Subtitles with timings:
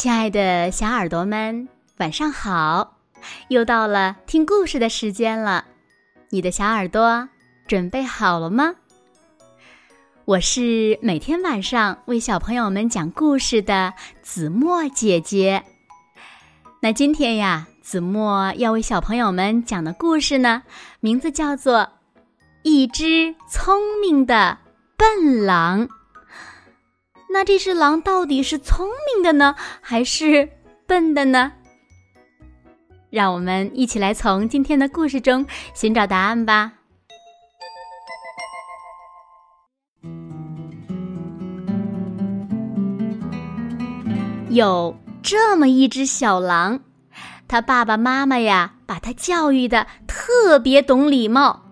[0.00, 2.96] 亲爱的小耳朵们，晚上好！
[3.48, 5.66] 又到了听故事的时间了，
[6.30, 7.28] 你的小耳朵
[7.66, 8.76] 准备好了吗？
[10.24, 13.92] 我是每天晚上为小朋友们讲故事的
[14.22, 15.64] 子墨姐姐。
[16.80, 20.62] 那今天呀，子墨要为小朋友们讲的故事呢，
[21.00, 21.80] 名字叫做
[22.62, 24.56] 《一只聪明的
[24.96, 25.86] 笨狼》。
[27.32, 30.48] 那这只狼到底是聪明的呢，还是
[30.86, 31.52] 笨的呢？
[33.08, 36.72] 让我们一起来从今天的故事中寻找答案吧。
[44.48, 46.80] 有这么一只小狼，
[47.46, 51.62] 他爸爸妈妈呀，把他教育的特别懂礼貌。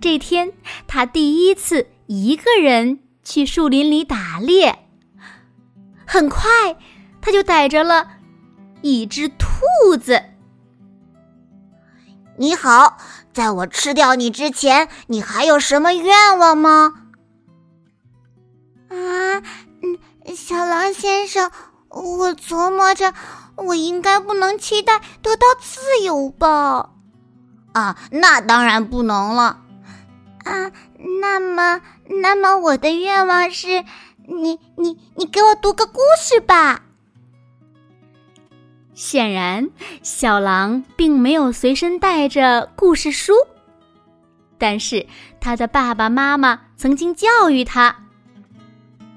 [0.00, 0.52] 这天，
[0.86, 3.00] 他第一次一个人。
[3.22, 4.86] 去树林里打猎，
[6.06, 6.40] 很快
[7.20, 8.08] 他就逮着了
[8.82, 10.22] 一只兔子。
[12.36, 12.96] 你好，
[13.32, 16.94] 在我吃掉你之前，你还有什么愿望吗？
[18.88, 18.94] 啊，
[19.82, 19.98] 嗯，
[20.34, 21.50] 小狼先生，
[21.90, 23.12] 我琢磨着，
[23.56, 26.90] 我应该不能期待得到自由吧？
[27.72, 29.62] 啊，那当然不能了。
[30.44, 30.72] 啊，
[31.20, 31.80] 那么。
[32.22, 33.84] 那么我的愿望是，
[34.26, 36.82] 你你你给我读个故事吧。
[38.94, 39.70] 显然，
[40.02, 43.32] 小狼并没有随身带着故事书，
[44.58, 45.06] 但是
[45.40, 47.96] 他的爸爸妈妈曾经教育他，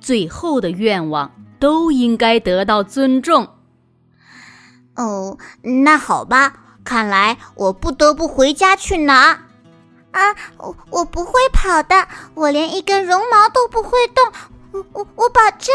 [0.00, 3.48] 最后的愿望都应该得到尊重。
[4.94, 5.36] 哦，
[5.84, 9.45] 那好吧，看来我不得不回家去拿。
[10.16, 14.32] 啊，我我不会跑的，我连一根绒毛都不会动，
[14.72, 15.74] 我我我保证。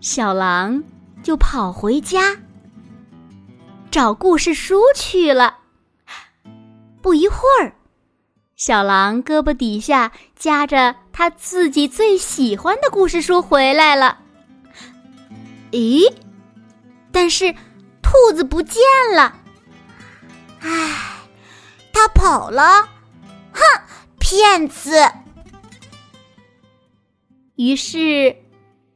[0.00, 0.82] 小狼
[1.22, 2.36] 就跑回家
[3.88, 5.58] 找故事书去了。
[7.00, 7.72] 不一会儿，
[8.56, 14.18] 小狼胳膊底下夹着他自己最喜欢的故事书回来了。
[15.70, 16.12] 咦？
[17.12, 17.54] 但是
[18.02, 18.82] 兔子不见
[19.14, 19.36] 了。
[20.60, 21.14] 唉。
[21.98, 22.88] 他跑了，
[23.52, 23.60] 哼，
[24.20, 25.10] 骗子！
[27.56, 28.36] 于是，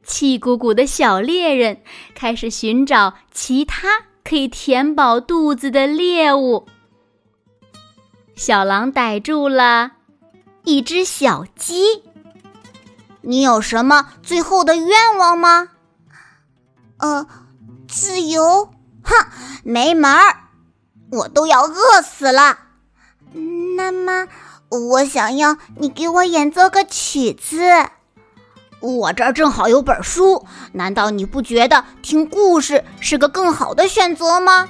[0.05, 1.81] 气鼓鼓的小猎人
[2.15, 6.65] 开始寻找其他可以填饱肚子的猎物。
[8.37, 9.91] 小狼逮住了
[10.63, 12.03] 一只小鸡。
[13.19, 15.71] 你有什么最后的愿望吗？
[16.99, 17.27] 呃，
[17.89, 18.71] 自由？
[19.03, 19.27] 哼，
[19.65, 20.51] 没门儿！
[21.11, 22.59] 我都要饿死了。
[23.33, 24.27] 那么，
[24.69, 27.59] 我想要你给我演奏个曲子。
[28.79, 34.69] 我这儿正好有本书，难道你不觉得听故事是个更好的选择吗？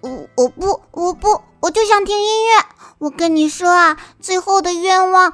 [0.00, 2.64] 我我不我不，我就想听音乐。
[2.98, 5.32] 我跟你说啊，最后的愿望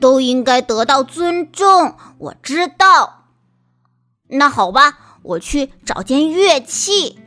[0.00, 1.96] 都应该得到尊重。
[2.18, 3.24] 我知道。
[4.28, 7.18] 那好吧，我去找件乐器。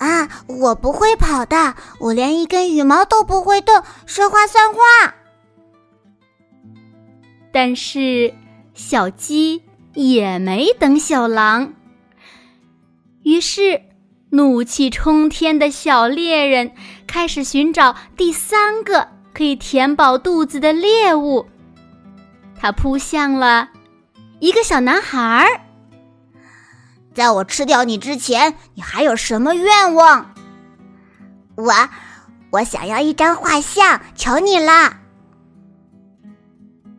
[0.00, 4.80] 啊，我不会跑的，我连一根羽毛都不会动，说话算话。
[7.52, 8.32] 但是
[8.72, 9.62] 小鸡
[9.92, 11.74] 也没等小狼，
[13.24, 13.82] 于是
[14.30, 16.72] 怒气冲天的小猎人
[17.06, 21.44] 开始寻找第三个可以填饱肚子的猎物。
[22.58, 23.68] 他扑向了
[24.38, 25.69] 一个小男孩儿。
[27.20, 30.34] 在我吃掉你之前，你还有什么愿望？
[31.54, 31.70] 我，
[32.50, 34.96] 我想要一张画像，求你了。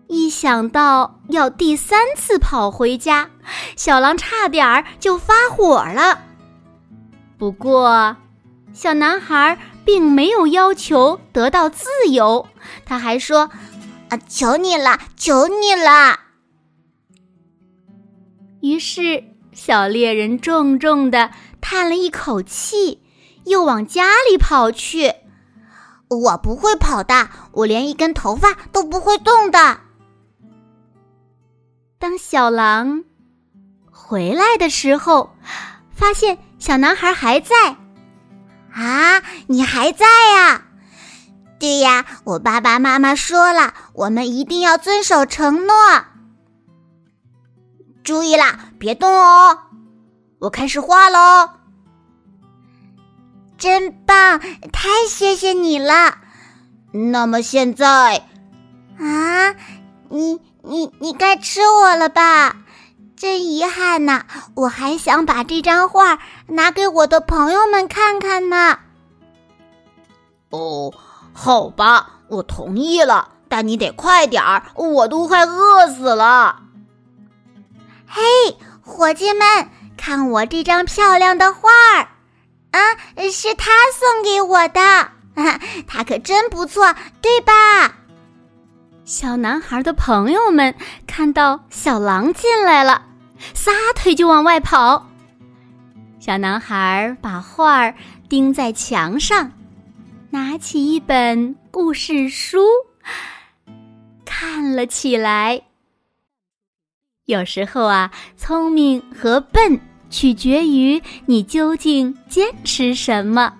[0.07, 3.31] 一想到要第三次跑回家，
[3.75, 6.21] 小狼差点儿就发火了。
[7.39, 8.15] 不过，
[8.73, 12.47] 小男孩并没有要求得到自由，
[12.85, 13.49] 他还说
[14.09, 16.19] ：“啊，求你了，求你了。”
[18.61, 19.30] 于是。
[19.53, 23.01] 小猎人重重的叹了一口气，
[23.45, 25.13] 又往家里跑去。
[26.09, 29.79] 我不会跑的，我连一根头发都不会动的。
[31.99, 33.03] 当小狼
[33.91, 35.35] 回来的时候，
[35.93, 37.77] 发现小男孩还在。
[38.73, 40.63] 啊，你还在呀？
[41.59, 45.75] 对呀，我爸爸妈妈说了，我们一定要遵守承诺。
[48.03, 49.57] 注意啦，别动哦！
[50.39, 51.49] 我开始画喽。
[53.57, 54.39] 真棒，
[54.73, 56.15] 太谢谢你了。
[56.91, 58.27] 那么现在，
[58.97, 59.55] 啊，
[60.09, 62.57] 你你你该吃我了吧？
[63.15, 64.25] 真遗憾呐！
[64.55, 68.79] 我还想把这张画拿给我的朋友们看看呢。
[70.49, 70.91] 哦，
[71.31, 76.63] 好吧，我同意了，但你得快点儿，我都快饿死了。
[78.13, 78.21] 嘿，
[78.81, 82.09] 伙计们，看我这张漂亮的画儿
[82.71, 82.79] 啊，
[83.31, 85.11] 是他送给我的，
[85.87, 87.95] 他可真不错，对吧？
[89.05, 90.75] 小男孩的朋友们
[91.07, 93.01] 看到小狼进来了，
[93.53, 95.07] 撒腿就往外跑。
[96.19, 97.95] 小男孩把画儿
[98.27, 99.53] 钉在墙上，
[100.31, 102.59] 拿起一本故事书
[104.25, 105.61] 看了起来。
[107.25, 109.79] 有时候啊，聪明和笨
[110.09, 113.53] 取决于你究竟坚持什么。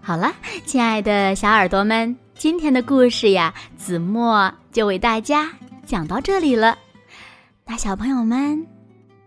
[0.00, 2.16] 好了，亲爱的小耳朵们。
[2.34, 5.50] 今天的故事呀，子墨就为大家
[5.86, 6.76] 讲到这里了。
[7.64, 8.66] 那小朋友们，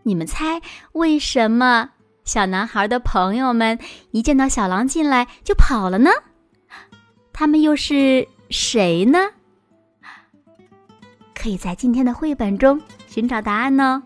[0.03, 0.61] 你们猜
[0.91, 1.89] 为什么
[2.23, 3.77] 小男孩的朋友们
[4.11, 6.11] 一见到小狼进来就跑了呢？
[7.33, 9.19] 他们又是谁呢？
[11.41, 14.03] 可以在今天的绘本中寻找答案哦。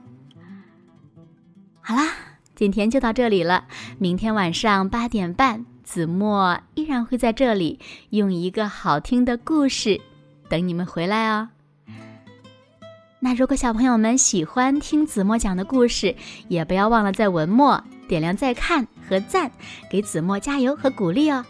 [1.81, 2.13] 好啦，
[2.55, 3.65] 今天就到这里了。
[3.97, 5.65] 明天晚上八点半。
[5.83, 7.77] 子墨依然会在这里
[8.11, 9.99] 用一个好听的故事
[10.49, 11.49] 等你们回来哦。
[13.19, 16.15] 那如果小朋友们喜欢听子墨讲的故事，
[16.47, 19.51] 也不要忘了在文末点亮再看和赞，
[19.91, 21.45] 给子墨加油和鼓励哦。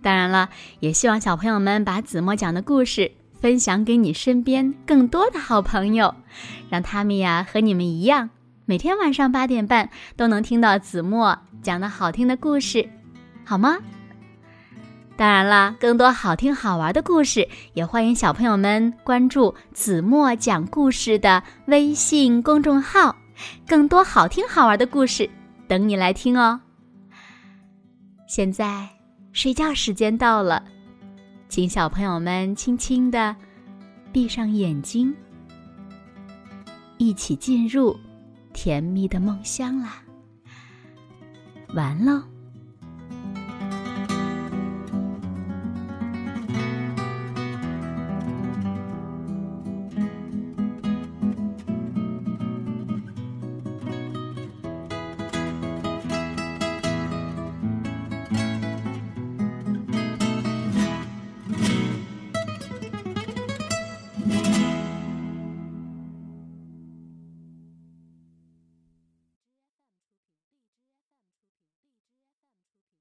[0.00, 0.48] 当然了，
[0.78, 3.10] 也希望小朋友们把子墨讲的故事
[3.44, 6.14] 分享给你身边更多的好朋友，
[6.70, 8.30] 让他们呀和你们一样，
[8.64, 12.88] 每天晚上八点半都能听到子墨讲的好听的故事。
[13.44, 13.76] 好吗？
[15.14, 23.14] 当然了，更多好听好玩的故事，也欢迎小朋友们关注子墨讲故事的微信公众号，
[23.68, 25.28] 更多好听好玩的故事
[25.68, 26.58] 等你来听哦。
[28.26, 28.88] 现在
[29.34, 30.64] 睡觉时间到了，
[31.54, 33.36] 请小朋友们轻轻的
[34.10, 35.14] 闭上眼睛，
[36.98, 37.96] 一起进入
[38.52, 40.02] 甜蜜的梦乡啦。
[41.68, 42.33] 完喽。